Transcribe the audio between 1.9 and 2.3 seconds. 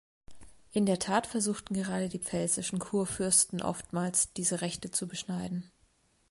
die